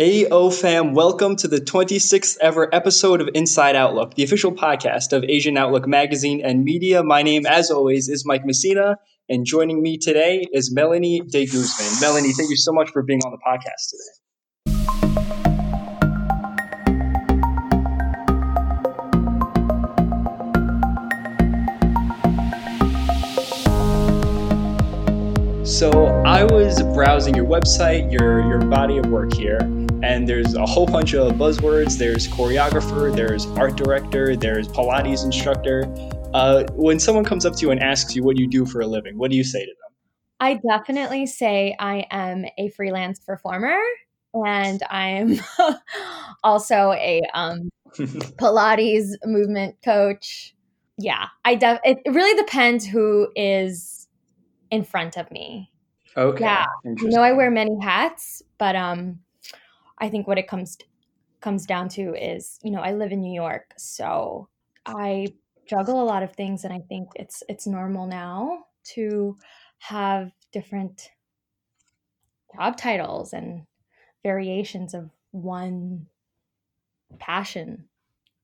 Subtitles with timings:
[0.00, 5.24] AO fam, welcome to the 26th ever episode of Inside Outlook, the official podcast of
[5.24, 7.02] Asian Outlook Magazine and Media.
[7.02, 8.98] My name, as always, is Mike Messina,
[9.28, 12.00] and joining me today is Melanie De Guzman.
[12.00, 14.28] Melanie, thank you so much for being on the podcast today.
[25.64, 25.90] So
[26.24, 29.58] I was browsing your website, your your body of work here,
[30.02, 31.98] and there's a whole bunch of buzzwords.
[31.98, 35.84] There's choreographer, there's art director, there's Pilates instructor.
[36.34, 38.86] Uh, when someone comes up to you and asks you what you do for a
[38.86, 39.94] living, what do you say to them?
[40.40, 43.76] I definitely say I am a freelance performer,
[44.34, 45.40] and I'm
[46.44, 50.54] also a um, Pilates movement coach.
[50.96, 54.06] Yeah, I def- it really depends who is
[54.70, 55.70] in front of me.
[56.16, 56.44] Okay.
[56.44, 56.66] Yeah.
[56.84, 59.20] You know I wear many hats, but um
[60.00, 60.78] I think what it comes
[61.40, 64.48] comes down to is, you know, I live in New York, so
[64.86, 65.28] I
[65.66, 68.64] juggle a lot of things and I think it's it's normal now
[68.94, 69.36] to
[69.78, 71.10] have different
[72.56, 73.64] job titles and
[74.22, 76.06] variations of one
[77.18, 77.84] passion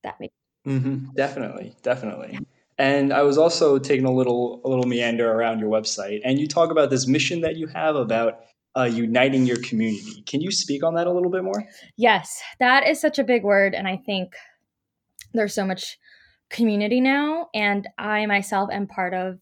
[0.03, 0.35] that makes
[0.67, 1.07] mm-hmm.
[1.15, 2.39] definitely definitely
[2.77, 6.47] and I was also taking a little a little meander around your website, and you
[6.47, 8.41] talk about this mission that you have about
[8.77, 10.23] uh, uniting your community.
[10.25, 11.63] Can you speak on that a little bit more?
[11.97, 14.35] Yes, that is such a big word, and I think
[15.33, 15.97] there's so much
[16.49, 19.39] community now, and I myself am part of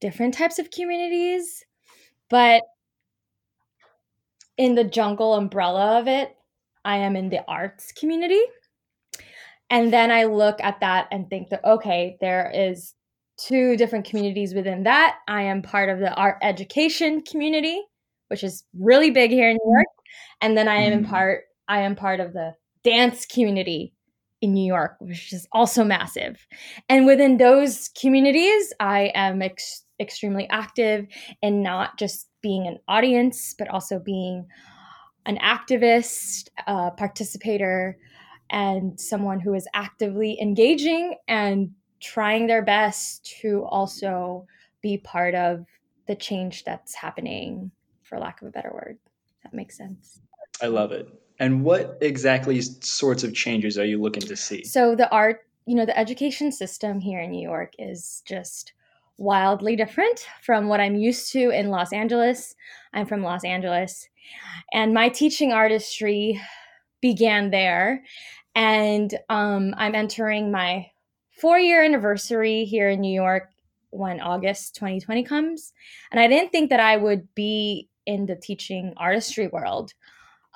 [0.00, 1.64] different types of communities,
[2.28, 2.62] but
[4.56, 6.36] in the jungle umbrella of it,
[6.84, 8.40] I am in the arts community.
[9.70, 12.94] And then I look at that and think that, okay, there is
[13.36, 15.18] two different communities within that.
[15.28, 17.82] I am part of the art education community,
[18.28, 19.86] which is really big here in New York.
[20.40, 21.10] And then I am in mm-hmm.
[21.10, 23.92] part, I am part of the dance community
[24.40, 26.46] in New York, which is also massive.
[26.88, 31.06] And within those communities, I am ex- extremely active
[31.42, 34.46] in not just being an audience, but also being
[35.26, 37.98] an activist, a participator,
[38.50, 44.46] and someone who is actively engaging and trying their best to also
[44.80, 45.66] be part of
[46.06, 47.70] the change that's happening,
[48.08, 48.98] for lack of a better word.
[49.44, 50.20] That makes sense.
[50.62, 51.08] I love it.
[51.38, 54.64] And what exactly sorts of changes are you looking to see?
[54.64, 58.72] So, the art, you know, the education system here in New York is just
[59.18, 62.56] wildly different from what I'm used to in Los Angeles.
[62.92, 64.08] I'm from Los Angeles,
[64.72, 66.40] and my teaching artistry
[67.00, 68.02] began there.
[68.54, 70.90] And um, I'm entering my
[71.30, 73.50] four year anniversary here in New York
[73.90, 75.72] when August 2020 comes.
[76.10, 79.92] And I didn't think that I would be in the teaching artistry world.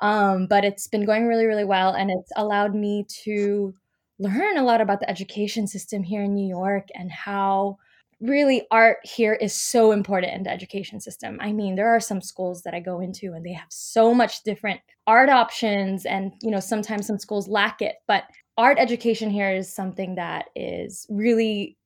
[0.00, 1.92] Um, but it's been going really, really well.
[1.92, 3.74] And it's allowed me to
[4.18, 7.78] learn a lot about the education system here in New York and how
[8.20, 11.38] really art here is so important in the education system.
[11.40, 14.42] I mean, there are some schools that I go into and they have so much
[14.44, 18.24] different art options and, you know, sometimes some schools lack it, but
[18.56, 21.76] art education here is something that is really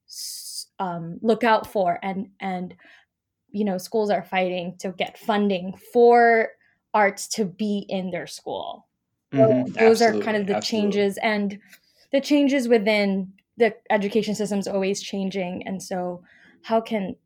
[0.79, 2.75] um, look out for and and
[3.57, 6.51] you know, schools are fighting to get funding for
[6.93, 8.87] arts to be in their school.
[9.33, 9.73] Mm-hmm.
[9.73, 10.21] those Absolutely.
[10.21, 10.93] are kind of the Absolutely.
[10.93, 11.59] changes and
[12.13, 16.23] the changes within the education system is always changing and so
[16.63, 17.17] how can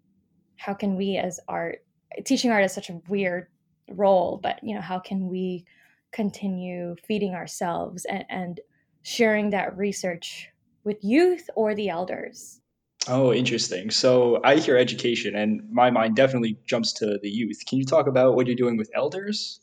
[0.56, 1.84] how can we as art
[2.24, 3.48] teaching art is such a weird
[3.90, 5.64] role but you know how can we
[6.10, 8.60] continue feeding ourselves and, and
[9.02, 10.48] sharing that research
[10.84, 12.60] with youth or the elders
[13.08, 17.78] oh interesting so i hear education and my mind definitely jumps to the youth can
[17.78, 19.60] you talk about what you're doing with elders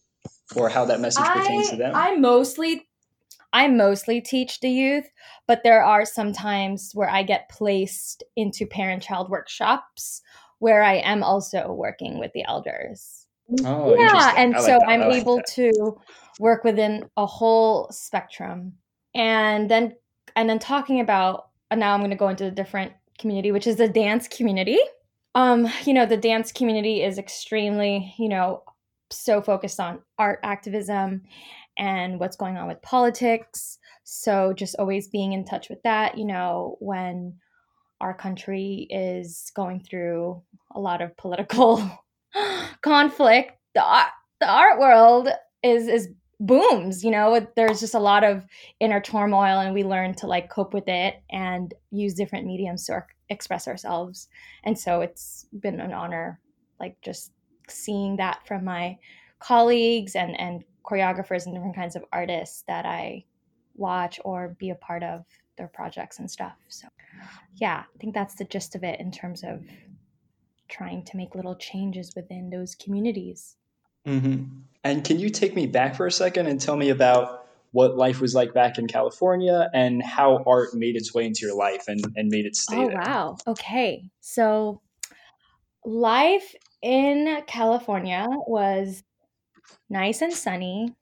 [0.56, 2.88] or how that message pertains to them i mostly
[3.54, 5.10] I mostly teach the youth,
[5.48, 10.22] but there are some times where I get placed into parent child workshops
[10.60, 13.26] where I am also working with the elders.
[13.64, 14.34] Oh, yeah.
[14.36, 15.48] And so I'm like able that.
[15.56, 16.00] to
[16.40, 18.74] work within a whole spectrum.
[19.16, 19.96] And then
[20.36, 23.68] and then talking about and now I'm going to go into the different community, which
[23.68, 24.80] is the dance community.
[25.36, 28.64] Um, you know, the dance community is extremely, you know,
[29.12, 31.22] so focused on art activism
[31.78, 33.78] and what's going on with politics.
[34.04, 37.36] So just always being in touch with that, you know, when
[38.02, 40.42] our country is going through
[40.72, 41.88] a lot of political
[42.82, 44.10] conflict, the art,
[44.40, 45.30] the art world
[45.64, 48.46] is is booms, you know, there's just a lot of
[48.80, 53.04] inner turmoil and we learn to like cope with it and use different mediums to
[53.30, 54.28] express ourselves.
[54.64, 56.40] And so it's been an honor
[56.80, 57.32] like just
[57.68, 58.98] seeing that from my
[59.40, 63.26] colleagues and and choreographers and different kinds of artists that I
[63.76, 65.26] watch or be a part of
[65.58, 66.56] their projects and stuff.
[66.70, 66.88] So,
[67.56, 69.66] yeah, I think that's the gist of it in terms of
[70.70, 73.58] trying to make little changes within those communities.
[74.08, 74.44] Mm-hmm.
[74.84, 78.22] And can you take me back for a second and tell me about what life
[78.22, 82.02] was like back in California and how art made its way into your life and,
[82.16, 82.98] and made it stay oh, there?
[82.98, 83.38] wow.
[83.46, 84.10] Okay.
[84.22, 84.82] So,
[85.86, 89.04] life in California was
[89.90, 90.96] nice and sunny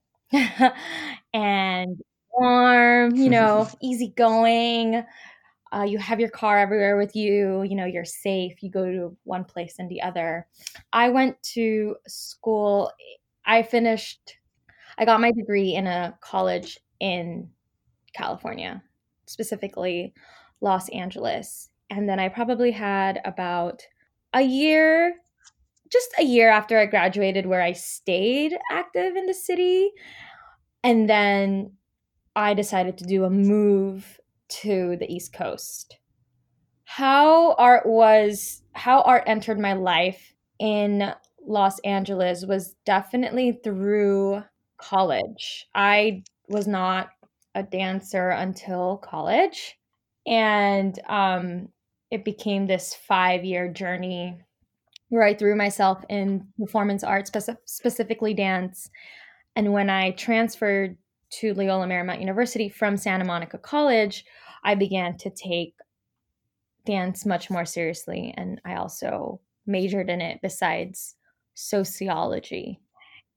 [1.34, 2.02] and
[2.34, 5.04] warm, you know, easygoing.
[5.74, 7.64] Uh, you have your car everywhere with you.
[7.64, 8.62] You know, you're safe.
[8.62, 10.48] You go to one place and the other.
[10.94, 12.92] I went to school.
[13.46, 14.38] I finished,
[14.98, 17.50] I got my degree in a college in
[18.14, 18.82] California,
[19.26, 20.14] specifically
[20.62, 21.70] Los Angeles.
[21.90, 23.84] And then I probably had about
[24.34, 25.16] a year,
[25.92, 29.92] just a year after I graduated, where I stayed active in the city.
[30.84, 31.74] And then
[32.36, 35.97] I decided to do a move to the East Coast.
[36.83, 41.13] How art was, how art entered my life in
[41.45, 44.44] Los Angeles was definitely through
[44.77, 45.68] college.
[45.74, 47.09] I was not
[47.56, 49.77] a dancer until college.
[50.27, 51.69] And um,
[52.12, 54.38] it became this five year journey
[55.09, 58.89] where I threw myself in performance art, speci- specifically dance.
[59.56, 60.97] And when I transferred
[61.40, 64.26] to Loyola Marymount University from Santa Monica College,
[64.64, 65.76] I began to take
[66.86, 68.34] dance much more seriously.
[68.38, 71.16] And I also majored in it besides
[71.56, 72.80] sociology.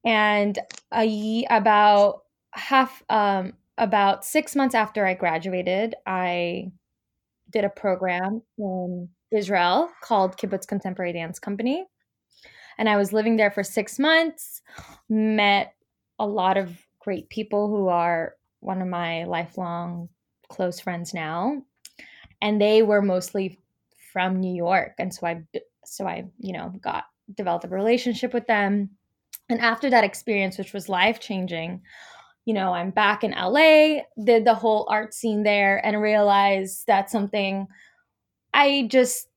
[0.05, 0.59] And
[0.95, 2.23] a, about
[2.53, 6.71] half, um, about six months after I graduated, I
[7.51, 11.87] did a program in Israel called Kibbutz Contemporary Dance Company.
[12.79, 14.63] And I was living there for six months,
[15.09, 15.75] met
[16.19, 20.09] a lot of great people who are one of my lifelong
[20.49, 21.63] close friends now.
[22.41, 23.59] And they were mostly
[24.13, 24.95] from New York.
[24.99, 25.43] And so I,
[25.85, 27.05] so I, you know, got
[27.35, 28.91] developed a relationship with them.
[29.49, 31.83] And after that experience, which was life changing,
[32.45, 37.11] you know, I'm back in LA, did the whole art scene there, and realized that
[37.11, 37.67] something
[38.55, 39.29] I just,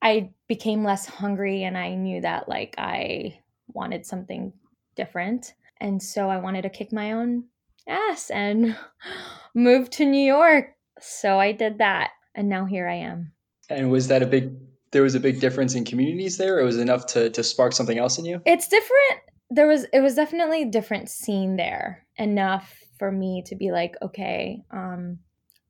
[0.00, 3.38] I became less hungry and I knew that like I
[3.68, 4.52] wanted something
[4.94, 5.54] different.
[5.80, 7.44] And so I wanted to kick my own
[7.86, 8.76] ass and
[9.54, 10.74] move to New York.
[11.00, 12.10] So I did that.
[12.34, 13.32] And now here I am.
[13.70, 14.54] And was that a big
[14.90, 16.58] there was a big difference in communities there?
[16.58, 18.40] It was enough to to spark something else in you?
[18.46, 19.20] It's different
[19.50, 23.96] there was it was definitely a different scene there enough for me to be like
[24.02, 25.18] okay um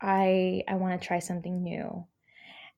[0.01, 2.05] i i want to try something new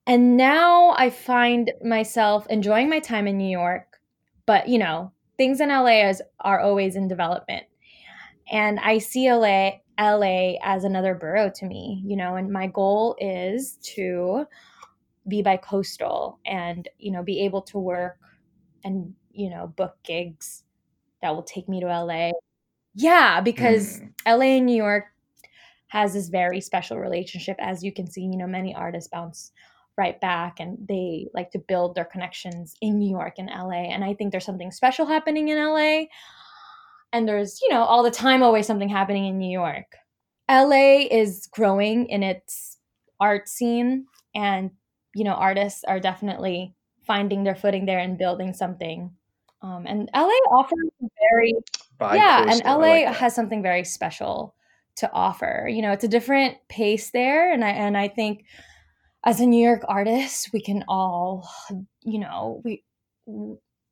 [0.05, 3.99] and now i find myself enjoying my time in new york
[4.45, 5.11] but you know
[5.41, 7.63] things in la is, are always in development
[8.51, 13.15] and i see la la as another borough to me you know and my goal
[13.19, 14.45] is to
[15.27, 18.17] be by coastal and you know be able to work
[18.83, 20.63] and you know book gigs
[21.21, 22.31] that will take me to LA.
[22.93, 24.11] Yeah, because mm.
[24.25, 25.05] LA and New York
[25.87, 27.57] has this very special relationship.
[27.59, 29.51] As you can see, you know, many artists bounce
[29.97, 33.89] right back and they like to build their connections in New York and LA.
[33.91, 36.03] And I think there's something special happening in LA.
[37.13, 39.97] And there's, you know, all the time always something happening in New York.
[40.49, 42.77] LA is growing in its
[43.19, 44.71] art scene and
[45.13, 46.73] you know artists are definitely
[47.05, 49.11] finding their footing there and building something
[49.61, 50.89] um, and LA offers
[51.31, 51.53] very
[51.97, 54.55] By yeah, and LA like has something very special
[54.95, 55.67] to offer.
[55.69, 58.45] You know, it's a different pace there, and I and I think
[59.23, 61.49] as a New York artist, we can all,
[62.03, 62.83] you know, we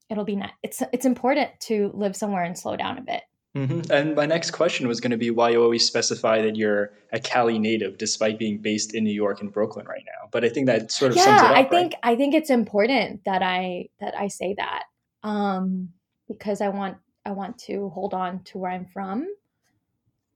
[0.10, 3.22] it'll be not, it's it's important to live somewhere and slow down a bit.
[3.58, 3.92] Mm-hmm.
[3.92, 7.20] And my next question was going to be why you always specify that you're a
[7.20, 10.30] Cali native, despite being based in New York and Brooklyn right now.
[10.32, 11.58] But I think that sort of yeah, sums it up.
[11.58, 12.14] I think right?
[12.14, 14.84] I think it's important that I that I say that
[15.24, 15.90] um,
[16.28, 19.28] because I want I want to hold on to where I'm from,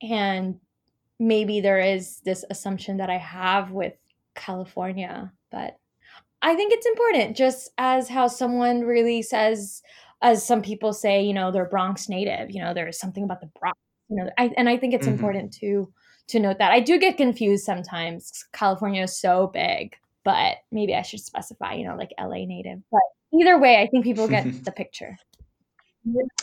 [0.02, 0.60] and
[1.20, 3.94] maybe there is this assumption that I have with
[4.36, 5.78] California, but
[6.42, 7.38] I think it's important.
[7.38, 9.82] Just as how someone really says,
[10.22, 12.52] as some people say, you know, they're Bronx native.
[12.52, 13.78] You know, there is something about the Bronx.
[14.10, 15.16] You know, I, and I think it's mm-hmm.
[15.16, 15.92] important to
[16.28, 16.72] to note that.
[16.72, 18.46] I do get confused sometimes.
[18.54, 22.80] California is so big, but maybe I should specify, you know, like LA native.
[22.92, 23.02] But
[23.34, 25.18] either way, I think people get the picture.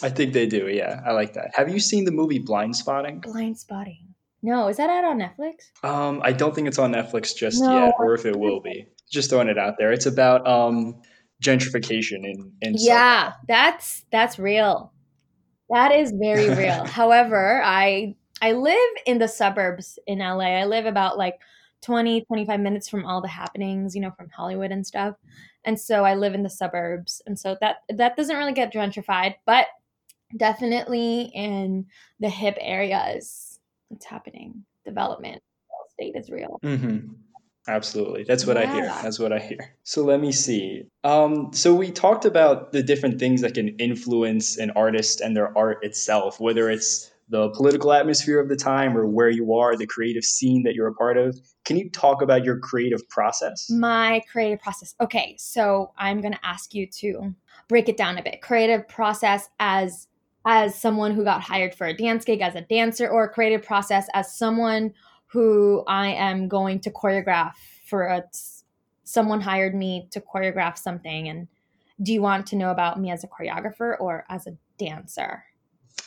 [0.02, 0.68] I think they do.
[0.68, 1.50] Yeah, I like that.
[1.54, 3.22] Have you seen the movie Blindspotting?
[3.24, 4.09] Blindspotting.
[4.42, 5.70] No, is that out on Netflix?
[5.84, 7.86] Um, I don't think it's on Netflix just no.
[7.86, 8.86] yet, or if it will be.
[9.10, 9.92] Just throwing it out there.
[9.92, 11.00] It's about um
[11.42, 14.92] gentrification in in yeah, that's that's real.
[15.68, 16.84] That is very real.
[16.86, 20.58] However, I I live in the suburbs in LA.
[20.58, 21.38] I live about like
[21.82, 25.16] 20 25 minutes from all the happenings, you know, from Hollywood and stuff.
[25.64, 27.20] And so I live in the suburbs.
[27.26, 29.66] And so that that doesn't really get gentrified, but
[30.36, 31.86] definitely in
[32.20, 33.49] the hip areas
[33.90, 34.64] it's happening.
[34.84, 35.42] Development
[35.92, 36.58] state is real.
[36.62, 37.12] Mm-hmm.
[37.68, 38.24] Absolutely.
[38.24, 38.62] That's what yeah.
[38.62, 38.84] I hear.
[39.02, 39.76] That's what I hear.
[39.82, 40.84] So let me see.
[41.04, 45.56] Um, so we talked about the different things that can influence an artist and their
[45.56, 49.86] art itself, whether it's the political atmosphere of the time or where you are, the
[49.86, 51.38] creative scene that you're a part of.
[51.64, 53.70] Can you talk about your creative process?
[53.70, 54.94] My creative process.
[55.00, 57.34] Okay, so I'm going to ask you to
[57.68, 58.42] break it down a bit.
[58.42, 60.08] Creative process as
[60.44, 63.62] as someone who got hired for a dance gig as a dancer or a creative
[63.62, 64.94] process as someone
[65.26, 67.52] who I am going to choreograph
[67.84, 68.24] for a
[69.04, 71.48] someone hired me to choreograph something and
[72.02, 75.44] do you want to know about me as a choreographer or as a dancer?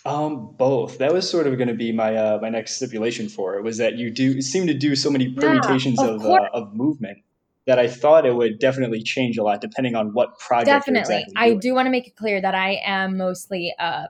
[0.05, 0.97] Um, both.
[0.97, 3.77] That was sort of going to be my uh, my next stipulation for it was
[3.77, 7.19] that you do seem to do so many permutations yeah, of of, uh, of, movement
[7.67, 10.65] that I thought it would definitely change a lot depending on what project.
[10.65, 14.07] Definitely, exactly I do want to make it clear that I am mostly a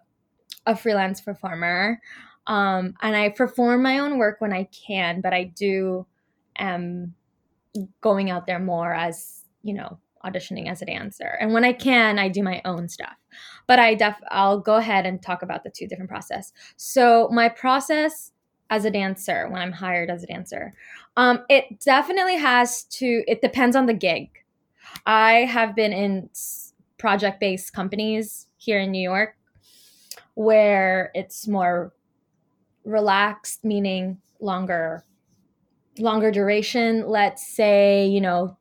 [0.65, 1.99] a freelance performer.
[2.47, 6.05] Um, and I perform my own work when I can, but I do
[6.57, 7.15] am
[8.01, 11.37] going out there more as, you know, auditioning as a dancer.
[11.39, 13.15] And when I can, I do my own stuff.
[13.67, 16.53] But I def I'll go ahead and talk about the two different process.
[16.77, 18.31] So my process
[18.69, 20.73] as a dancer, when I'm hired as a dancer,
[21.17, 24.29] um, it definitely has to, it depends on the gig.
[25.05, 26.29] I have been in
[26.97, 29.35] project based companies here in New York
[30.35, 31.93] where it's more
[32.85, 35.03] relaxed meaning longer
[35.99, 37.07] longer duration.
[37.07, 38.57] Let's say you know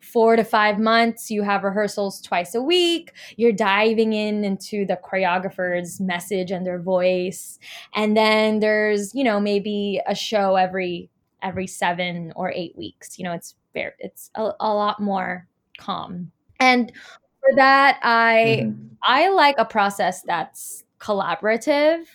[0.00, 3.12] four to five months you have rehearsals twice a week.
[3.36, 7.58] You're diving in into the choreographer's message and their voice.
[7.94, 11.10] And then there's you know maybe a show every
[11.42, 13.18] every seven or eight weeks.
[13.18, 16.30] You know it's very it's a, a lot more calm.
[16.60, 16.92] And
[17.40, 18.86] for that i mm-hmm.
[19.02, 22.06] i like a process that's collaborative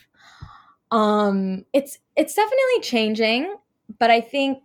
[0.92, 3.56] um, it's it's definitely changing,
[3.98, 4.60] but I think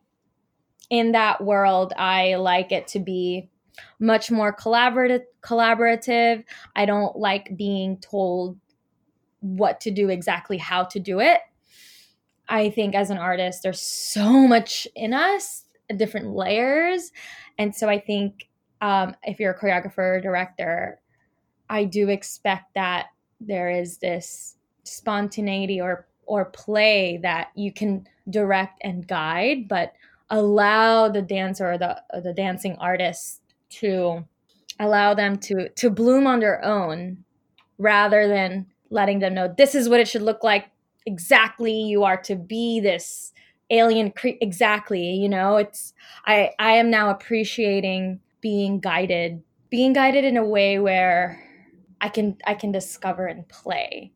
[0.90, 3.48] in that world, I like it to be
[4.00, 5.22] much more collaborative.
[5.42, 6.44] Collaborative.
[6.74, 8.58] I don't like being told
[9.40, 11.40] what to do exactly, how to do it.
[12.48, 15.64] I think as an artist, there's so much in us,
[15.96, 17.12] different layers,
[17.56, 18.48] and so I think
[18.80, 21.00] um, if you're a choreographer, director,
[21.68, 23.06] I do expect that
[23.40, 29.92] there is this spontaneity or or play that you can direct and guide, but
[30.30, 34.24] allow the dancer or the or the dancing artist to
[34.80, 37.24] allow them to to bloom on their own
[37.78, 40.66] rather than letting them know this is what it should look like.
[41.06, 43.32] Exactly you are to be this
[43.70, 45.56] alien cre- exactly you know?
[45.56, 45.92] It's
[46.26, 51.45] i i am now appreciating being guided being guided in a way where
[52.00, 54.12] i can i can discover and play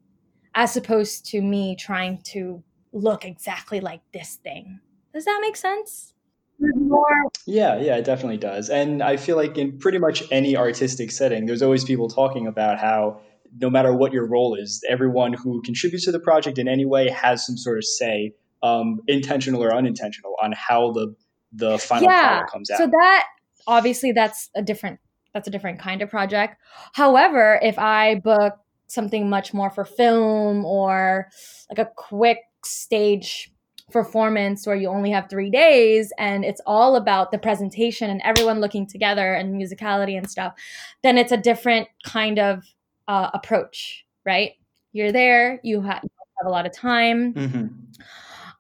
[0.55, 4.81] as opposed to me trying to look exactly like this thing.
[5.15, 6.15] Does that make sense?
[6.59, 7.07] More.
[7.47, 8.69] Yeah, yeah, it definitely does.
[8.69, 12.79] And I feel like in pretty much any artistic setting, there's always people talking about
[12.79, 13.21] how
[13.59, 17.09] no matter what your role is, everyone who contributes to the project in any way
[17.09, 21.15] has some sort of say, um, intentional or unintentional, on how the
[21.53, 22.79] the final yeah, product comes out.
[22.79, 23.27] So that
[23.67, 25.01] obviously that's a different
[25.33, 26.57] that's a different kind of project.
[26.93, 31.29] However, if I book something much more for film or
[31.69, 33.53] like a quick stage
[33.91, 38.61] performance where you only have three days and it's all about the presentation and everyone
[38.61, 40.55] looking together and musicality and stuff,
[41.03, 42.65] then it's a different kind of
[43.09, 44.53] uh, approach, right?
[44.93, 47.35] You're there, you, ha- you have a lot of time.
[47.35, 47.67] Mm-hmm.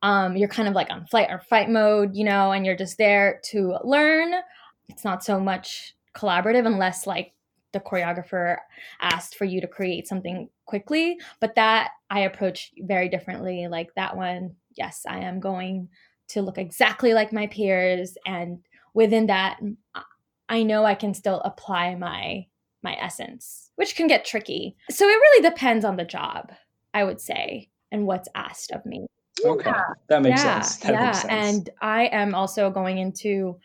[0.02, 2.96] Um, you're kind of like on flight or fight mode, you know, and you're just
[2.96, 4.34] there to learn.
[4.88, 7.32] It's not so much collaborative unless like
[7.72, 8.56] the choreographer
[9.00, 14.16] asked for you to create something quickly but that i approach very differently like that
[14.16, 15.88] one yes i am going
[16.28, 18.58] to look exactly like my peers and
[18.94, 19.58] within that
[20.48, 22.44] i know i can still apply my
[22.82, 26.50] my essence which can get tricky so it really depends on the job
[26.94, 29.06] i would say and what's asked of me
[29.44, 29.82] okay yeah.
[30.08, 30.60] that makes yeah.
[30.60, 31.30] sense that yeah makes sense.
[31.32, 33.58] and i am also going into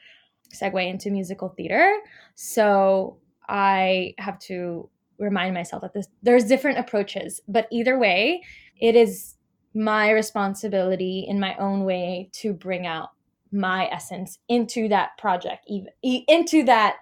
[0.60, 1.98] segue into musical theater
[2.36, 8.42] so I have to remind myself that this, there's different approaches, but either way,
[8.82, 9.36] it is
[9.74, 13.10] my responsibility in my own way to bring out
[13.52, 16.96] my essence into that project, even into that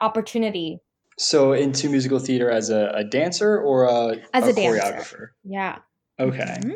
[0.00, 0.80] opportunity.
[1.18, 4.78] So into musical theater as a, a dancer or a, As a a dancer.
[4.78, 5.26] choreographer?
[5.44, 5.78] Yeah.
[6.20, 6.58] Okay.
[6.60, 6.74] Mhm.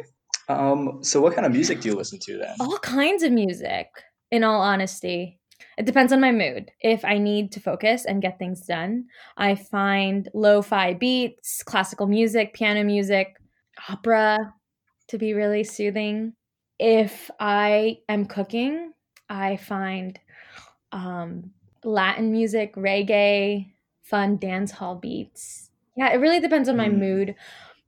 [0.49, 2.55] Um, so what kind of music do you listen to then?
[2.59, 3.89] All kinds of music,
[4.31, 5.40] in all honesty.
[5.81, 6.73] It depends on my mood.
[6.83, 9.07] If I need to focus and get things done,
[9.39, 13.41] I find lo fi beats, classical music, piano music,
[13.89, 14.53] opera
[15.09, 16.35] to be really soothing.
[16.79, 18.93] If I am cooking,
[19.31, 20.21] I find
[20.93, 23.73] um, Latin music, reggae,
[24.03, 25.71] fun dance hall beats.
[25.97, 26.99] Yeah, it really depends on my Mm.
[26.99, 27.35] mood.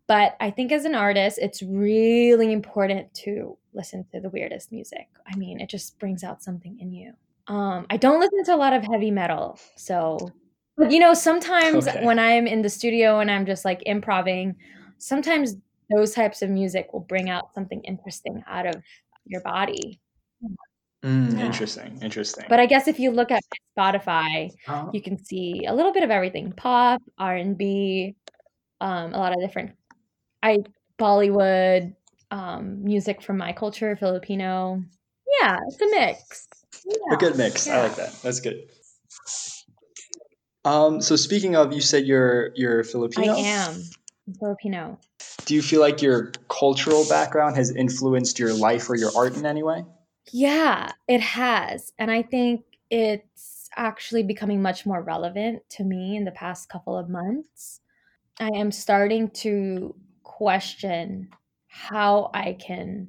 [0.06, 5.08] But I think as an artist, it's really important to listen to the weirdest music.
[5.30, 7.12] I mean, it just brings out something in you.
[7.49, 9.58] Um, I don't listen to a lot of heavy metal.
[9.76, 10.32] So,
[10.76, 12.04] but you know, sometimes Okay.
[12.04, 14.56] when I'm in the studio and I'm just like improving,
[14.99, 15.56] sometimes
[15.90, 18.82] those types of music will bring out something interesting out of
[19.26, 20.00] your body.
[21.04, 21.44] Mm, Yeah.
[21.46, 21.99] Interesting.
[22.02, 22.44] Interesting.
[22.49, 23.42] But I guess if you look at
[23.78, 28.16] Spotify, Uh, you can see a little bit of everything: pop, R and B,
[28.80, 29.76] um, a lot of different,
[30.42, 30.58] I
[30.99, 31.96] Bollywood,
[32.32, 34.84] um, music from my culture, Filipino.
[35.40, 36.48] Yeah, it's a mix.
[37.10, 37.68] a good mix.
[37.68, 38.12] I like that.
[38.22, 38.68] That's good.
[40.64, 43.34] Um, so speaking of, you said you're you're Filipino.
[43.34, 43.82] I am
[44.38, 44.98] Filipino.
[45.44, 49.44] Do you feel like your cultural background has influenced your life or your art in
[49.44, 49.84] any way?
[50.32, 51.92] Yeah, it has.
[51.98, 56.96] And I think it's actually becoming much more relevant to me in the past couple
[56.96, 57.80] of months.
[58.38, 61.30] I am starting to question
[61.66, 63.08] how I can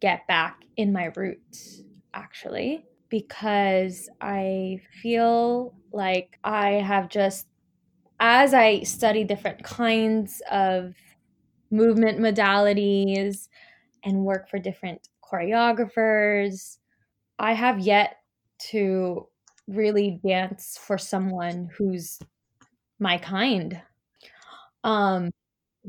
[0.00, 1.82] get back in my roots,
[2.14, 7.46] actually, because I feel like I have just,
[8.20, 10.94] as I study different kinds of
[11.70, 13.48] movement modalities
[14.04, 16.78] and work for different choreographers,
[17.38, 18.16] I have yet
[18.70, 19.28] to
[19.68, 22.18] really dance for someone who's
[22.98, 23.82] my kind.
[24.84, 25.30] Um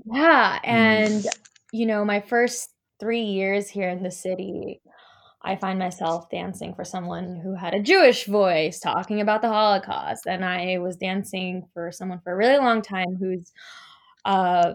[0.05, 1.25] yeah, and
[1.71, 4.81] you know, my first 3 years here in the city,
[5.41, 10.25] I find myself dancing for someone who had a Jewish voice talking about the Holocaust,
[10.27, 13.51] and I was dancing for someone for a really long time who's
[14.25, 14.73] uh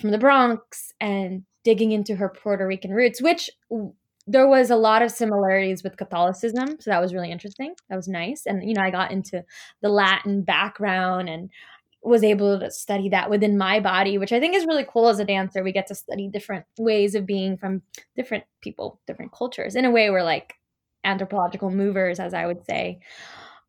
[0.00, 3.48] from the Bronx and digging into her Puerto Rican roots, which
[4.26, 6.76] there was a lot of similarities with Catholicism.
[6.80, 7.74] So that was really interesting.
[7.88, 8.46] That was nice.
[8.46, 9.44] And, you know, I got into
[9.80, 11.50] the Latin background and
[12.02, 15.20] was able to study that within my body, which I think is really cool as
[15.20, 15.62] a dancer.
[15.62, 17.82] We get to study different ways of being from
[18.16, 19.76] different people, different cultures.
[19.76, 20.54] In a way, we're like
[21.04, 23.00] anthropological movers, as I would say.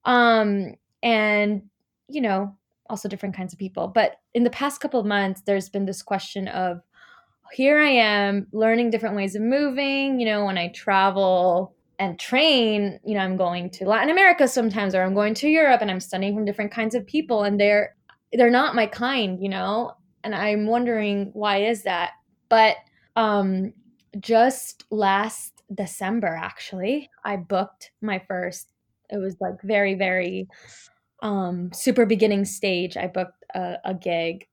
[0.06, 1.63] Um, and,
[2.08, 2.56] you know,
[2.89, 3.88] also different kinds of people.
[3.88, 6.82] But in the past couple of months, there's been this question of
[7.52, 10.19] here I am learning different ways of moving.
[10.19, 14.96] You know, when I travel and train, you know, I'm going to Latin America sometimes,
[14.96, 17.96] or I'm going to Europe and I'm studying from different kinds of people, and they're
[18.34, 19.93] they're not my kind, you know.
[20.24, 22.12] And I'm wondering why is that?
[22.50, 22.78] But
[23.15, 23.74] um,
[24.19, 28.69] just last December, actually, I booked my first.
[29.10, 30.48] It was like very, very
[31.22, 32.98] um, super beginning stage.
[32.98, 34.48] I booked a, a gig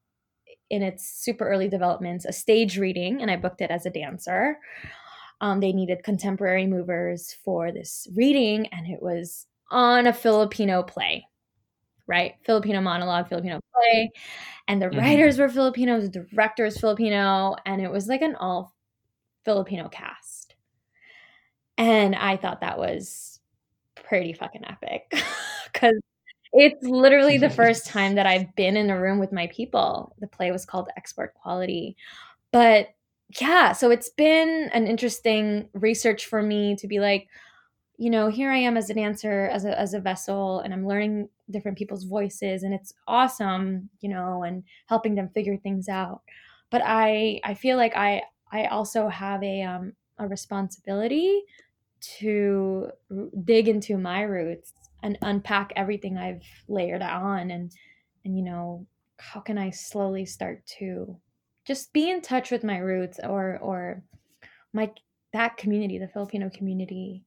[0.71, 4.59] in its super early developments, a stage reading, and I booked it as a dancer.
[5.41, 11.27] Um, they needed contemporary movers for this reading, and it was on a Filipino play,
[12.11, 12.35] right?
[12.45, 14.11] Filipino monologue, Filipino play.
[14.69, 14.99] And the Mhm.
[14.99, 18.75] writers were Filipino, the director is Filipino, and it was like an all
[19.45, 20.55] Filipino cast.
[21.79, 23.41] And I thought that was
[23.95, 25.11] pretty fucking epic
[25.73, 25.99] because
[26.53, 30.15] it's literally the first time that I've been in a room with my people.
[30.19, 31.97] The play was called Export Quality.
[32.53, 32.89] But
[33.41, 37.29] yeah, so it's been an interesting research for me to be like,
[38.01, 40.87] you know, here I am as a dancer, as a as a vessel, and I'm
[40.89, 46.23] learning different people's voices, and it's awesome, you know, and helping them figure things out.
[46.71, 51.43] But I I feel like I I also have a um a responsibility
[52.19, 52.91] to
[53.45, 57.71] dig into my roots and unpack everything I've layered on and
[58.25, 58.87] and you know
[59.19, 61.21] how can I slowly start to
[61.67, 64.03] just be in touch with my roots or or
[64.73, 64.91] my
[65.35, 67.27] that community the Filipino community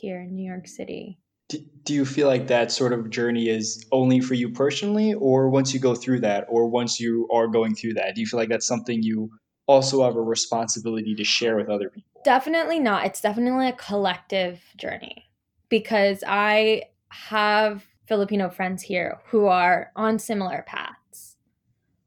[0.00, 3.84] here in New York City Do, do you feel like that sort of journey is
[3.92, 7.74] only for you personally, or once you go through that, or once you are going
[7.74, 9.30] through that, do you feel like that's something you
[9.66, 12.22] also have a responsibility to share with other people?
[12.24, 13.06] Definitely not.
[13.06, 15.30] It's definitely a collective journey
[15.68, 21.36] because I have Filipino friends here who are on similar paths,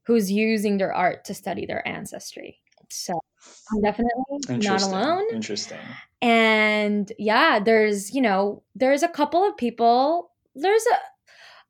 [0.03, 2.59] who's using their art to study their ancestry.
[2.89, 3.19] So
[3.71, 4.13] I'm definitely
[4.55, 5.25] not alone.
[5.31, 6.01] Interesting.
[6.21, 10.97] And yeah, there's, you know, there's a couple of people, there's a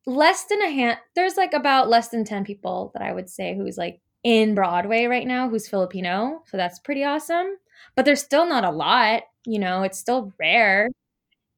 [0.10, 3.56] less than a hand there's like about less than 10 people that I would say
[3.58, 6.44] who's like in Broadway right now who's Filipino.
[6.48, 7.58] So that's pretty awesome.
[7.96, 10.90] But there's still not a lot, you know, it's still rare.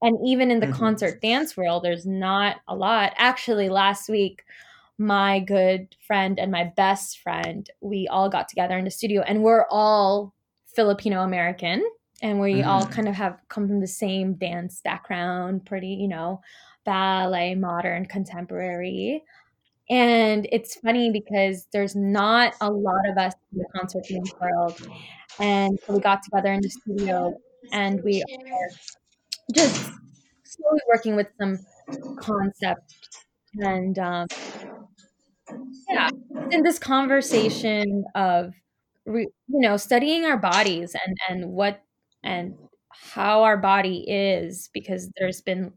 [0.01, 0.73] And even in the Mhm.
[0.73, 3.13] concert dance world, there's not a lot.
[3.17, 4.43] Actually, last week,
[4.99, 9.43] my good friend and my best friend, we all got together in the studio and
[9.43, 10.35] we're all
[10.67, 11.83] Filipino American.
[12.21, 12.91] And we all Mm.
[12.91, 16.41] kind of have come from the same dance background, pretty, you know,
[16.85, 19.23] ballet, modern, contemporary.
[19.89, 24.79] And it's funny because there's not a lot of us in the concert dance world.
[25.39, 27.33] And so we got together in the studio
[27.71, 28.69] and we are
[29.53, 29.91] just
[30.43, 31.59] slowly working with some
[32.19, 32.95] concepts
[33.55, 34.27] and um,
[35.89, 36.09] yeah
[36.51, 38.53] in this conversation of
[39.05, 41.83] re, you know studying our bodies and and what
[42.23, 42.57] and
[42.91, 45.73] how our body is because there's been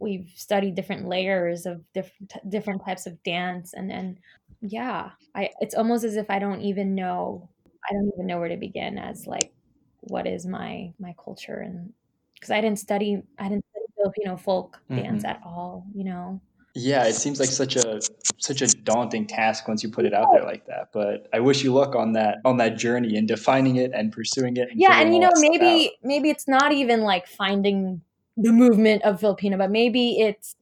[0.00, 4.18] we've studied different layers of different different types of dance and then
[4.60, 7.50] yeah i it's almost as if i don't even know
[7.90, 9.52] i don't even know where to begin as like
[10.00, 11.92] what is my my culture and
[12.34, 15.26] because i didn't study i didn't study filipino folk dance Mhm.
[15.26, 16.40] at all you know
[16.74, 18.00] Yeah, it seems like such a
[18.38, 20.90] such a daunting task once you put it out there like that.
[20.92, 24.56] But I wish you luck on that on that journey and defining it and pursuing
[24.56, 24.70] it.
[24.70, 25.60] And yeah and you know stuff out.
[25.60, 28.02] maybe maybe it's not even like finding
[28.36, 30.54] the movement of filipino but maybe it's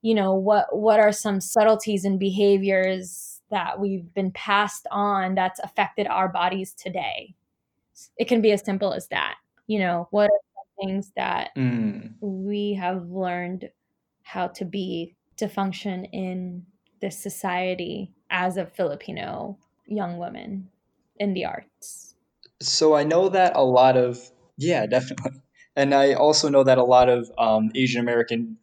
[0.00, 5.60] you know what what are some subtleties and behaviors that we've been passed on that's
[5.60, 7.34] affected our bodies today
[8.16, 9.34] it can be as simple as that
[9.66, 12.12] you know what are some things that Mm.
[12.20, 13.68] we have learned
[14.22, 16.66] how to be to function in
[17.00, 20.70] this society as a filipino young woman
[21.18, 22.14] in the arts
[22.60, 24.18] So I know that a lot of
[24.56, 25.40] yeah, definitely,
[25.76, 28.56] and I also know that a lot of um, Asian Americans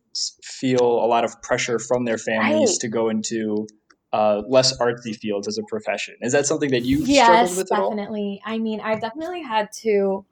[0.43, 2.79] feel a lot of pressure from their families Right.
[2.79, 3.67] to go into
[4.13, 6.15] uh, less artsy fields as a profession.
[6.21, 7.91] Is that something that you've yes struggled with at all?
[7.91, 10.25] definitely i mean i've definitely had to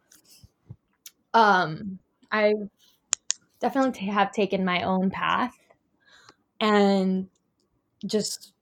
[1.34, 2.00] um
[2.32, 2.54] i
[3.60, 5.56] definitely t- have taken my own path
[6.60, 7.28] and
[8.06, 8.54] just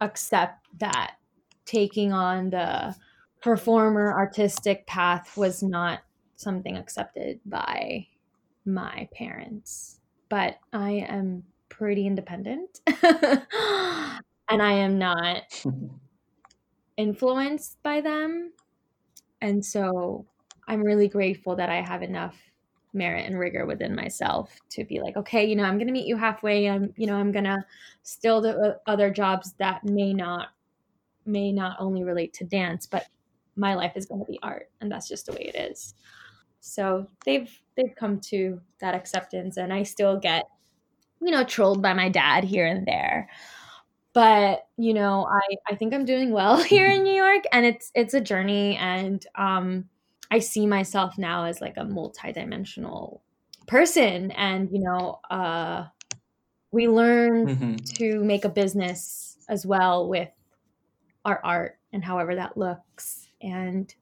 [0.00, 1.16] accept that
[1.64, 2.94] taking on the
[3.40, 6.00] performer artistic path was not
[6.36, 8.06] something accepted by
[8.64, 15.42] my parents but i am pretty independent and i am not
[16.96, 18.52] influenced by them.
[19.40, 20.26] And so
[20.66, 22.36] I'm really grateful that I have enough
[22.96, 26.16] merit and rigor within myself to be like, okay, you know, I'm to meet you
[26.16, 26.68] halfway.
[26.68, 27.64] I'm, you know, I'm to
[28.02, 30.48] still do uh, other jobs that may not,
[31.24, 33.06] may not only relate to dance, but
[33.54, 34.70] my life is going to be art.
[34.80, 35.94] And that's just the way it is.
[36.60, 40.44] So they've, they've come to that acceptance and I still get,
[41.20, 43.28] you know, trolled by my dad here and there
[44.16, 47.92] but you know i i think i'm doing well here in new york and it's
[47.94, 49.84] it's a journey and um
[50.30, 53.20] i see myself now as like a multidimensional
[53.66, 55.84] person and you know uh
[56.70, 60.28] we learn hmm to make a business as well with
[61.24, 63.94] our art and however that looks and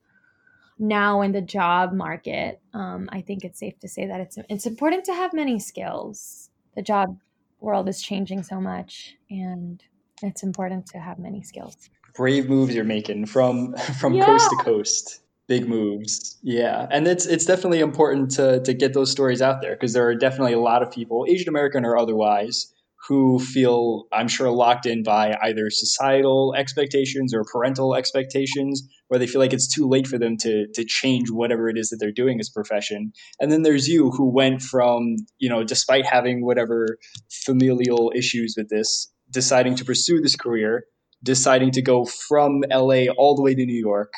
[0.79, 4.65] now in the job market um, i think it's safe to say that it's it's
[4.65, 7.17] important to have many skills the job
[7.59, 9.83] world is changing so much and
[10.23, 14.25] it's important to have many skills Brave moves you're making from from Yeah.
[14.25, 15.21] coast to coast.
[15.47, 16.37] Big moves.
[16.41, 16.87] Yeah.
[16.89, 20.15] And it's it's definitely important to to get those stories out there because there are
[20.15, 22.73] definitely a lot of people, Asian American or otherwise,
[23.07, 29.27] who feel I'm sure locked in by either societal expectations or parental expectations where they
[29.27, 32.11] feel like it's too late for them to to change whatever it is that they're
[32.11, 33.13] doing as a profession.
[33.39, 36.97] And then there's you who went from, you know, despite having whatever
[37.29, 40.85] familial issues with this, deciding to pursue this career
[41.23, 44.13] deciding to go from LA all the way to New York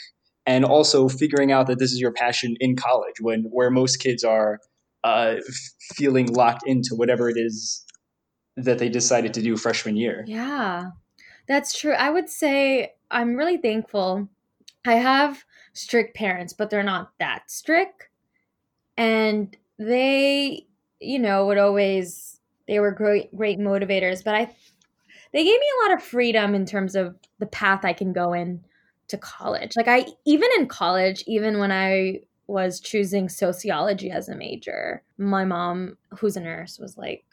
[0.48, 4.24] and also figuring out that this is your passion in college when where most kids
[4.24, 4.60] are
[5.04, 5.36] uh,
[5.94, 7.86] feeling locked into whatever it is
[8.56, 10.24] that they decided to do freshman year.
[10.28, 10.92] yeah.
[11.48, 11.94] That's true.
[11.94, 14.28] I would say i'm really thankful.
[14.86, 18.10] I have strict parents but they're not that strict.
[18.98, 20.66] And they
[21.00, 24.46] you know would always they were great great motivators but i
[25.32, 28.34] they gave me a lot of freedom in terms of the path i can go
[28.34, 28.64] in
[29.10, 29.74] to college.
[29.76, 35.43] Like i even in college even when i was choosing sociology as a major my
[35.43, 37.26] mom who's a nurse was like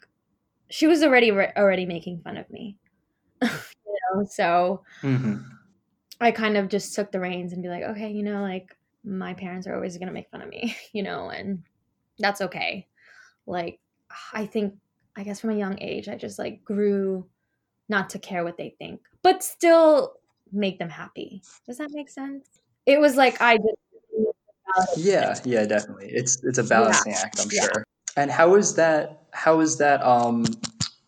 [0.69, 2.77] she was already already making fun of me.
[3.41, 5.35] You know so hmm
[6.19, 9.33] I kind of just took the reins and be like, okay, you know, like my
[9.33, 11.63] parents are always going to make fun of me, you know, and
[12.19, 12.87] that's okay.
[13.45, 13.79] Like,
[14.33, 14.75] I think
[15.15, 17.27] I guess from a young age, I just like grew
[17.89, 20.13] not to care what they think, but still
[20.55, 21.41] make them happy.
[21.67, 22.47] Does that make sense?
[22.85, 23.75] It was like I just
[24.97, 26.09] yeah, yeah, definitely.
[26.09, 27.21] It's it's a balancing yeah.
[27.23, 27.61] act, I'm yeah.
[27.63, 27.83] sure.
[28.17, 29.23] And how is that?
[29.31, 30.45] How is that um,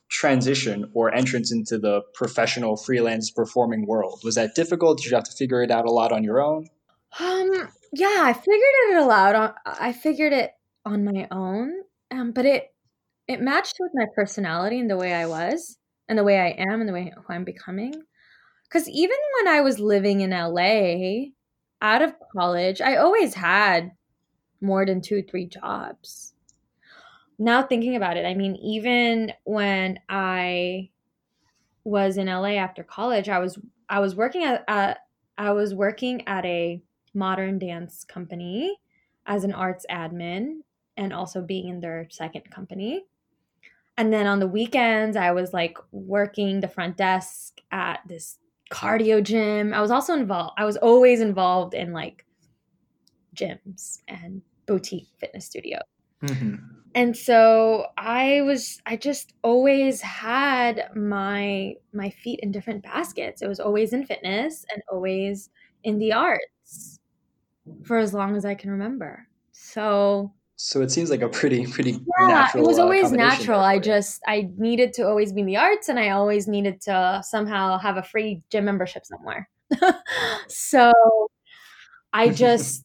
[0.09, 4.21] transition or entrance into the professional freelance performing world?
[4.23, 4.97] Was that difficult?
[4.97, 6.67] Did you have to figure it out a lot on your own?
[7.19, 9.35] Um, yeah, I figured it out.
[9.35, 10.51] On, I figured it
[10.85, 11.73] on my own,
[12.11, 12.73] um, but it
[13.27, 16.79] it matched with my personality and the way I was, and the way I am,
[16.81, 17.93] and the way who I'm becoming.
[18.67, 21.31] Because even when I was living in LA,
[21.81, 23.91] out of college, I always had
[24.61, 26.33] more than two, three jobs.
[27.39, 30.89] Now thinking about it, I mean, even when I
[31.83, 34.99] was in LA after college, I was I was working at, at
[35.37, 36.81] I was working at a
[37.13, 38.75] modern dance company
[39.25, 40.61] as an arts admin
[40.97, 43.05] and also being in their second company.
[43.97, 48.37] And then on the weekends, I was like working the front desk at this
[48.71, 49.73] cardio gym.
[49.73, 52.25] I was also involved, I was always involved in like
[53.35, 55.81] gyms and boutique fitness studios.
[56.23, 56.55] Mm-hmm.
[56.95, 63.41] And so I was I just always had my my feet in different baskets.
[63.41, 65.49] It was always in fitness and always
[65.83, 66.99] in the arts
[67.83, 69.27] for as long as I can remember.
[69.51, 72.63] So so it seems like a pretty pretty yeah, natural.
[72.63, 73.59] It was uh, always uh, natural.
[73.59, 77.21] I just I needed to always be in the arts, and I always needed to
[77.23, 79.47] somehow have a free gym membership somewhere.
[80.47, 80.91] so
[82.11, 82.83] I just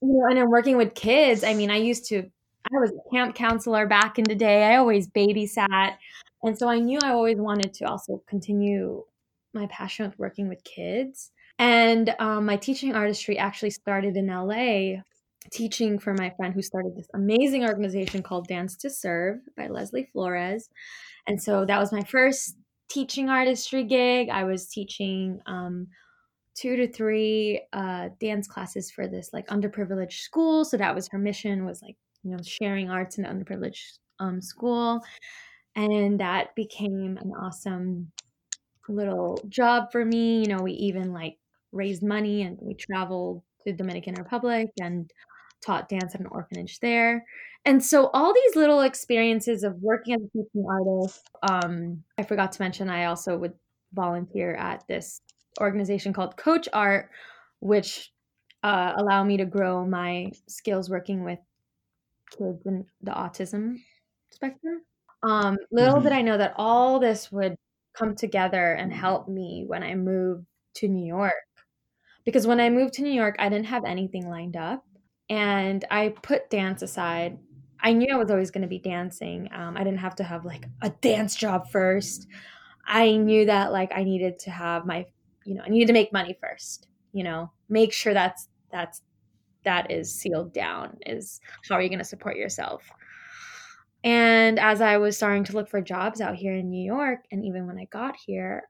[0.00, 1.42] you know, and I'm working with kids.
[1.42, 2.30] I mean, I used to.
[2.72, 4.62] I was a camp counselor back in the day.
[4.62, 5.96] I always babysat,
[6.44, 9.02] and so I knew I always wanted to also continue
[9.52, 11.32] my passion with working with kids.
[11.58, 15.02] And um, my teaching artistry actually started in LA
[15.50, 20.08] teaching for my friend who started this amazing organization called Dance to Serve by Leslie
[20.12, 20.68] Flores.
[21.26, 22.56] And so that was my first
[22.88, 24.28] teaching artistry gig.
[24.28, 25.86] I was teaching um,
[26.54, 30.64] two to three uh, dance classes for this like underprivileged school.
[30.64, 34.40] So that was her mission was like, you know, sharing arts in the underprivileged um,
[34.40, 35.00] school.
[35.76, 38.10] And that became an awesome
[38.88, 40.40] little job for me.
[40.40, 41.36] You know, we even like
[41.72, 45.10] raised money and we traveled to Dominican Republic and
[45.64, 47.24] taught dance at an orphanage there.
[47.64, 52.52] And so all these little experiences of working as a teaching artist, um, I forgot
[52.52, 53.52] to mention I also would
[53.92, 55.20] volunteer at this
[55.60, 57.08] organization called CoachArt,
[57.60, 58.12] which
[58.62, 61.38] uh, allow me to grow my skills working with
[62.30, 63.76] kids in the autism
[64.30, 64.82] spectrum.
[65.22, 66.04] Um, little mm-hmm.
[66.04, 67.56] did I know that all this would
[67.94, 70.46] come together and help me when I moved
[70.76, 71.34] to New York.
[72.24, 74.84] Because when I moved to New York, I didn't have anything lined up
[75.30, 77.38] and I put dance aside.
[77.80, 79.48] I knew I was always going to be dancing.
[79.54, 82.26] Um, I didn't have to have like a dance job first.
[82.84, 85.06] I knew that like I needed to have my,
[85.46, 86.88] you know, I needed to make money first.
[87.12, 89.02] You know, make sure that's that's
[89.64, 90.98] that is sealed down.
[91.06, 92.82] Is how are you going to support yourself?
[94.02, 97.44] And as I was starting to look for jobs out here in New York, and
[97.44, 98.64] even when I got here,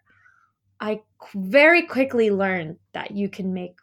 [0.81, 1.03] I
[1.35, 3.77] very quickly learned that you can make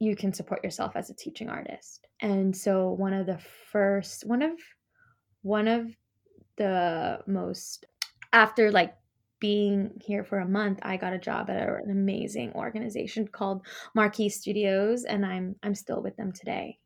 [0.00, 2.08] you can support yourself as a teaching artist.
[2.20, 3.38] And so one of the
[3.70, 4.52] first one of
[5.42, 5.86] one of
[6.56, 7.86] the most
[8.32, 8.94] after like
[9.40, 14.30] being here for a month, I got a job at an amazing organization called Marquis
[14.30, 16.78] Studios, and I'm I'm still with them today.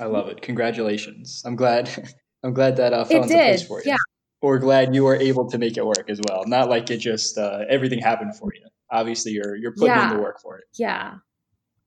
[0.00, 0.42] I love it.
[0.42, 1.42] Congratulations!
[1.44, 1.90] I'm glad.
[2.42, 3.34] I'm glad that uh, found did.
[3.34, 3.90] place for you.
[3.90, 3.96] Yeah.
[4.42, 6.44] Or glad you were able to make it work as well.
[6.46, 8.68] Not like it just uh, everything happened for you.
[8.90, 10.10] Obviously, you're you're putting yeah.
[10.10, 10.64] in the work for it.
[10.74, 11.14] Yeah,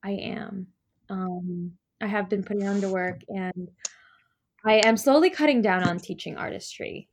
[0.04, 0.68] I am.
[1.10, 3.70] Um, I have been putting on the work, and
[4.66, 7.10] I am slowly cutting down on teaching artistry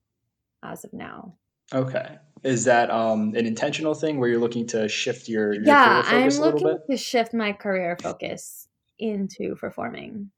[0.63, 1.37] as of now.
[1.75, 2.19] Okay.
[2.43, 6.03] Is that um, an intentional thing where you're looking to shift your, your yeah?
[6.07, 8.69] I'm looking to shift my career focus
[8.99, 10.31] into performing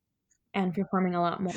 [0.55, 1.53] and performing a lot more.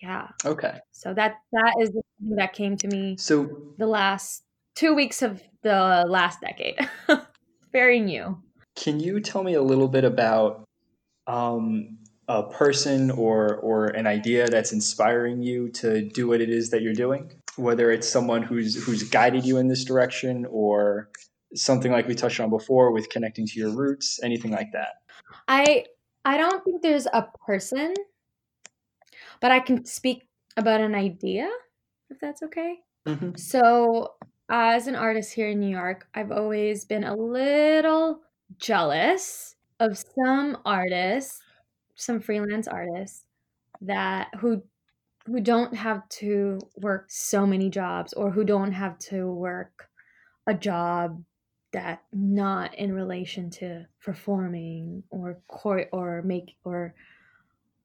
[0.00, 0.28] Yeah.
[0.44, 0.78] Okay.
[0.92, 3.16] So that that is the thing that came to me.
[3.16, 6.78] So the last two weeks of the last decade,
[7.72, 8.40] very new.
[8.76, 10.64] Can you tell me a little bit about
[11.26, 16.70] um, a person or or an idea that's inspiring you to do what it is
[16.70, 17.32] that you're doing?
[17.56, 21.10] Whether it's someone who's who's guided you in this direction or
[21.54, 24.94] something like we touched on before with connecting to your roots, anything like that.
[25.48, 25.86] I
[26.24, 27.94] I don't think there's a person,
[29.40, 31.48] but I can speak about an idea
[32.10, 32.78] if that's okay.
[33.06, 33.36] Mm-hmm.
[33.36, 34.14] So,
[34.48, 38.20] as an artist here in New York, I've always been a little
[38.58, 41.42] jealous of some artists,
[41.94, 43.24] some freelance artists
[43.82, 44.62] that who
[45.26, 49.88] who don't have to work so many jobs or who don't have to work
[50.46, 51.22] a job
[51.72, 56.94] that not in relation to performing or chore- or make or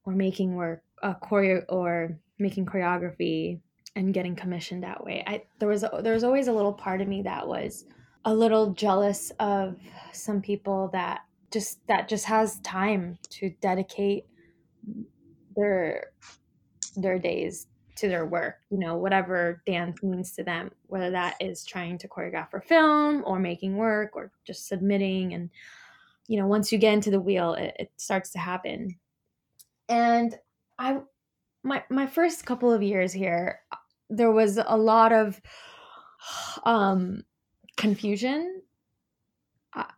[0.06, 3.60] or making work uh, choreo or making choreography
[3.96, 5.24] and getting commissioned that way.
[5.26, 7.86] I there was a, there was always a little part of me that was
[8.26, 9.78] a little jealous of
[10.14, 14.26] some people that just that just has time to dedicate
[15.56, 16.12] their
[16.96, 17.68] their days
[18.02, 22.08] to their work, you know, whatever dance means to them, whether that is trying to
[22.08, 25.34] choreograph for film or making work or just submitting.
[25.34, 25.50] And,
[26.28, 28.98] you know, once you get into the wheel, it, it starts to happen.
[29.88, 30.36] And
[30.80, 31.00] I,
[31.64, 33.60] my, my first couple of years here,
[34.10, 35.40] there was a lot of
[36.64, 37.24] um,
[37.82, 38.62] confusion.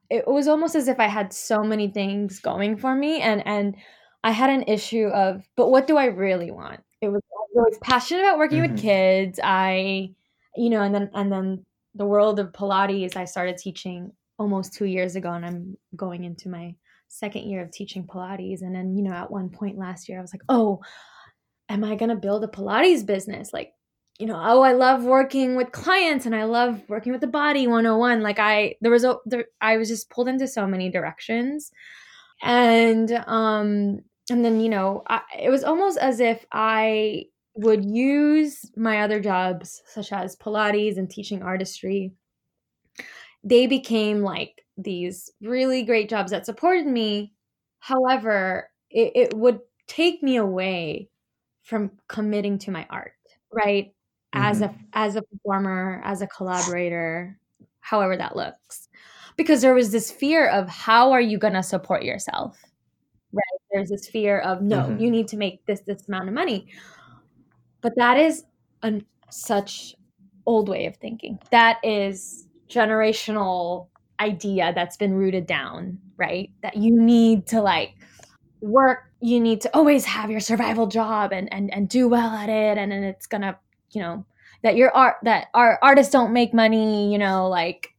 [0.09, 3.75] It was almost as if I had so many things going for me and, and,
[4.23, 6.79] I had an issue of, but what do I really want?
[7.01, 8.73] It was I was passionate about working mm-hmm.
[8.73, 9.39] with kids.
[9.43, 10.11] I,
[10.55, 13.15] you know, and then and then the world of Pilates.
[13.15, 16.75] I started teaching almost two years ago, and I'm going into my
[17.09, 18.61] second year of teaching Pilates.
[18.61, 20.81] And then, you know, at one point last year, I was like, oh,
[21.69, 23.53] am I gonna build a Pilates business?
[23.53, 23.73] Like,
[24.19, 27.67] you know, oh, I love working with clients and I love working with the body
[27.67, 28.21] 101.
[28.21, 31.71] Like I there was a there, I was just pulled into so many directions.
[32.41, 38.69] And um and then you know I, it was almost as if i would use
[38.75, 42.13] my other jobs such as pilates and teaching artistry
[43.43, 47.33] they became like these really great jobs that supported me
[47.79, 51.09] however it, it would take me away
[51.63, 53.13] from committing to my art
[53.51, 53.92] right
[54.33, 54.45] mm-hmm.
[54.45, 57.37] as a as a performer as a collaborator
[57.81, 58.89] however that looks.
[59.35, 62.61] Because there was this fear of how are you going to support yourself
[63.33, 63.43] right?
[63.71, 64.99] There's this fear of no mm-hmm.
[64.99, 66.67] you need to make this this amount of money.
[67.81, 68.43] But that is
[68.83, 69.95] a such
[70.45, 71.39] old way of thinking.
[71.51, 73.87] That is generational
[74.19, 76.51] idea that's been rooted down right?
[76.61, 77.95] That you need to like
[78.61, 82.49] work you need to always have your survival job and and, and do well at
[82.49, 83.57] it and then it's gonna
[83.93, 84.25] you know
[84.63, 87.89] that your art that our artists don't make money you know like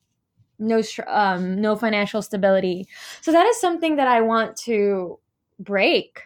[0.59, 2.87] no um no financial stability
[3.21, 5.19] so that is something that i want to
[5.59, 6.21] break.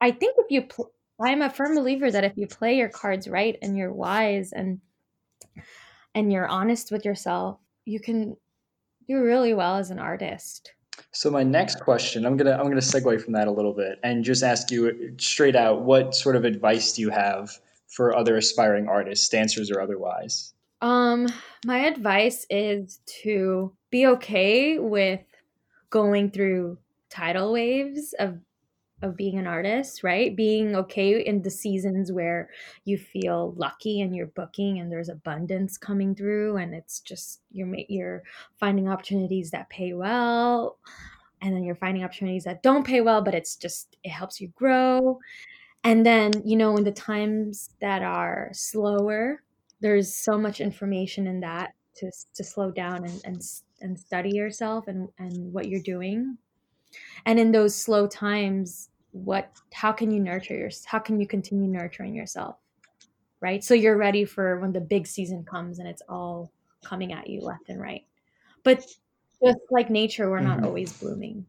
[0.00, 3.28] I think if you, pl- I'm a firm believer that if you play your cards
[3.28, 4.80] right and you're wise and
[6.14, 8.36] and you're honest with yourself, you can
[9.06, 10.72] do really well as an artist.
[11.12, 14.24] So my next question, I'm gonna I'm gonna segue from that a little bit and
[14.24, 17.50] just ask you straight out, what sort of advice do you have
[17.88, 20.52] for other aspiring artists, dancers or otherwise?
[20.82, 21.26] Um,
[21.64, 25.20] my advice is to be okay with
[25.90, 26.78] going through
[27.10, 28.38] tidal waves of
[29.02, 30.34] of being an artist, right?
[30.34, 32.48] Being okay in the seasons where
[32.84, 37.74] you feel lucky and you're booking and there's abundance coming through and it's just you're
[37.88, 38.22] you're
[38.58, 40.78] finding opportunities that pay well
[41.42, 44.48] and then you're finding opportunities that don't pay well but it's just it helps you
[44.48, 45.18] grow.
[45.84, 49.42] And then, you know, in the times that are slower,
[49.80, 53.42] there's so much information in that to to slow down and and
[53.80, 56.36] and study yourself and and what you're doing
[57.24, 60.86] and in those slow times what how can you nurture yourself?
[60.86, 62.56] how can you continue nurturing yourself
[63.40, 66.50] right so you're ready for when the big season comes and it's all
[66.84, 68.04] coming at you left and right
[68.62, 68.78] but
[69.44, 70.66] just like nature we're not mm-hmm.
[70.66, 71.44] always blooming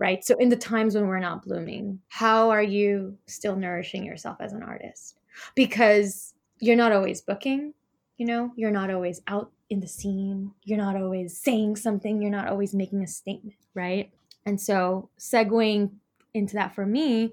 [0.00, 0.24] right?
[0.24, 4.52] So in the times when we're not blooming how are you still nourishing yourself as
[4.52, 5.18] an artist?
[5.54, 7.74] Because you're not always booking
[8.16, 8.52] you know?
[8.54, 10.52] You're not always out in the scene.
[10.64, 12.20] You're not always saying something.
[12.20, 14.10] You're not always making a statement right?
[14.46, 15.90] And so, segueing
[16.34, 17.32] into that for me,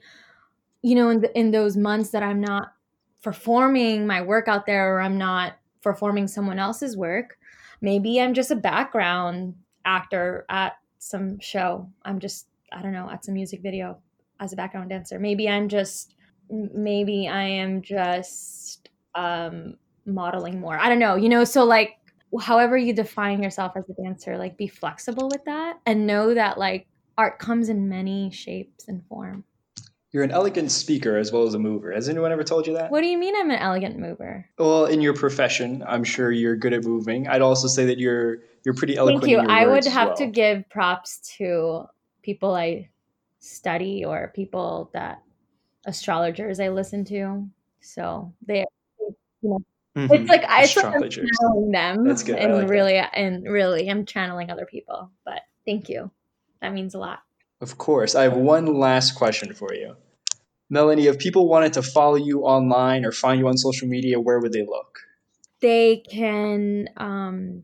[0.82, 2.74] you know, in, the, in those months that I'm not
[3.22, 7.38] performing my work out there or I'm not performing someone else's work,
[7.82, 11.90] maybe I'm just a background actor at some show.
[12.04, 13.98] I'm just, I don't know, at some music video
[14.40, 15.20] as a background dancer.
[15.20, 16.16] Maybe I'm just,
[16.50, 19.76] maybe I am just um,
[20.06, 20.78] modeling more.
[20.78, 21.98] I don't know, you know, so like,
[22.42, 26.58] however you define yourself as a dancer, like be flexible with that and know that
[26.58, 26.88] like
[27.18, 29.44] art comes in many shapes and form.
[30.12, 31.92] You're an elegant speaker as well as a mover.
[31.92, 32.92] Has anyone ever told you that?
[32.92, 34.48] What do you mean I'm an elegant mover?
[34.58, 37.28] Well, in your profession, I'm sure you're good at moving.
[37.28, 39.24] I'd also say that you're you're pretty eloquent.
[39.24, 39.40] Thank you.
[39.40, 40.18] I would have well.
[40.18, 41.86] to give props to
[42.28, 42.90] people I
[43.40, 45.24] study or people that
[45.86, 47.48] astrologers I listen to.
[47.80, 48.66] So they,
[49.00, 49.60] you know,
[49.96, 50.14] mm-hmm.
[50.14, 52.06] it's like I am channeling them.
[52.06, 52.36] That's good.
[52.36, 53.12] And like really, that.
[53.14, 55.10] and really, I'm channeling other people.
[55.24, 56.12] But thank you.
[56.62, 57.20] That means a lot.
[57.62, 58.14] Of course.
[58.14, 59.96] I have one last question for you.
[60.70, 64.40] Melanie, if people wanted to follow you online or find you on social media, where
[64.40, 65.00] would they look?
[65.62, 67.64] They can um,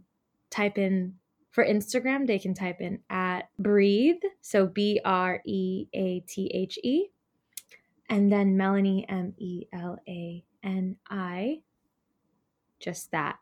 [0.50, 1.16] type in
[1.54, 6.80] for Instagram, they can type in at breathe, so B R E A T H
[6.84, 7.06] E,
[8.10, 11.60] and then Melanie, M E L A N I,
[12.80, 13.38] just that.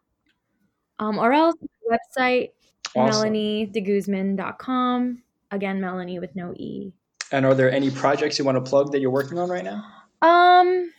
[0.99, 1.55] Um, or else
[1.89, 2.49] website,
[2.95, 3.33] awesome.
[3.33, 5.23] melaniedeguzman.com.
[5.51, 6.91] Again, Melanie with no E.
[7.31, 9.85] And are there any projects you want to plug that you're working on right now?
[10.21, 10.91] Um,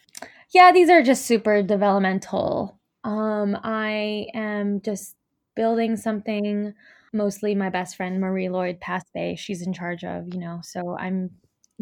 [0.51, 2.79] yeah, these are just super developmental.
[3.05, 5.17] Um, I am just
[5.55, 6.73] building something
[7.13, 9.39] mostly my best friend Marie Lloyd Paspe.
[9.39, 11.31] She's in charge of, you know, so I'm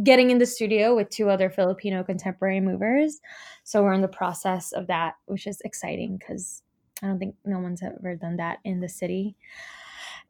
[0.03, 3.20] getting in the studio with two other Filipino contemporary movers.
[3.64, 6.62] So we're in the process of that, which is exciting because
[7.03, 9.37] I don't think no one's ever done that in the city.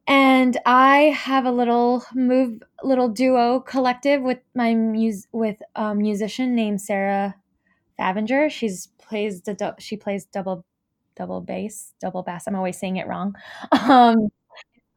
[0.07, 6.55] And I have a little move, little duo collective with my mus with a musician
[6.55, 7.37] named Sarah
[7.99, 8.51] Favinger.
[8.51, 10.65] She's plays the she plays double
[11.17, 12.45] double bass, double bass.
[12.47, 13.35] I'm always saying it wrong.
[13.73, 14.31] Um,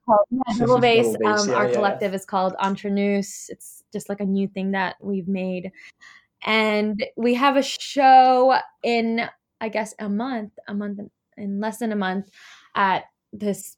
[0.06, 1.08] called yeah, Double Bass.
[1.08, 3.20] Um, yeah, our yeah, collective is called Entre Nous.
[3.50, 5.72] It's just like a new thing that we've made.
[6.46, 9.22] And we have a show in,
[9.62, 11.00] I guess, a month, a month,
[11.38, 12.30] in less than a month
[12.76, 13.78] at this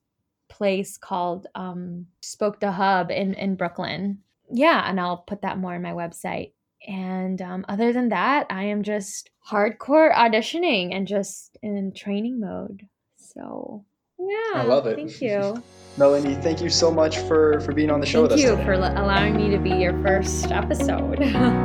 [0.50, 4.20] place called um, Spoke the Hub in, in Brooklyn.
[4.52, 6.52] Yeah, and I'll put that more on my website.
[6.88, 12.88] And um, other than that, I am just hardcore auditioning and just in training mode.
[13.18, 13.86] So
[14.20, 14.96] yeah, I love it.
[14.96, 15.64] Thank you.
[15.98, 18.42] Melanie, thank you so much for, for being on the show thank with us.
[18.42, 18.66] Thank you today.
[18.66, 21.20] for allowing me to be your first episode.